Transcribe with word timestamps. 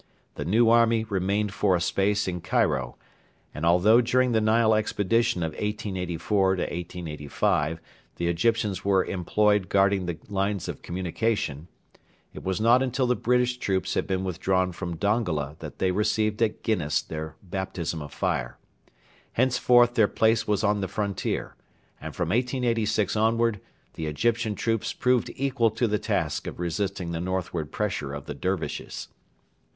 The 0.33 0.45
'new 0.45 0.67
army' 0.71 1.03
remained 1.03 1.53
for 1.53 1.75
a 1.75 1.79
space 1.79 2.27
in 2.27 2.41
Cairo; 2.41 2.95
and 3.53 3.67
although 3.67 4.01
during 4.01 4.31
the 4.31 4.41
Nile 4.41 4.73
expedition 4.73 5.43
of 5.43 5.51
1884 5.51 6.57
85 6.59 7.79
the 8.15 8.27
Egyptians 8.27 8.83
were 8.83 9.05
employed 9.05 9.69
guarding 9.69 10.07
the 10.07 10.17
lines 10.27 10.67
of 10.67 10.81
communication, 10.81 11.67
it 12.33 12.43
was 12.43 12.59
not 12.59 12.81
until 12.81 13.05
the 13.05 13.15
British 13.15 13.57
troops 13.57 13.93
had 13.93 14.07
been 14.07 14.23
withdrawn 14.23 14.71
from 14.71 14.95
Dongola 14.97 15.55
that 15.59 15.77
they 15.77 15.91
received 15.91 16.41
at 16.41 16.63
Ginniss 16.63 17.03
their 17.07 17.35
baptism 17.43 18.01
of 18.01 18.11
fire. 18.11 18.57
Henceforth 19.33 19.93
their 19.93 20.07
place 20.07 20.47
was 20.47 20.63
on 20.63 20.81
the 20.81 20.87
frontier, 20.87 21.55
and 22.01 22.15
from 22.15 22.29
1886 22.29 23.15
onward 23.15 23.59
the 23.93 24.07
Egyptian 24.07 24.55
troops 24.55 24.93
proved 24.93 25.29
equal 25.35 25.69
to 25.69 25.87
the 25.87 25.99
task 25.99 26.47
of 26.47 26.59
resisting 26.59 27.11
the 27.11 27.21
northward 27.21 27.71
pressure 27.71 28.13
of 28.15 28.25
the 28.25 28.33
Dervishes. 28.33 29.07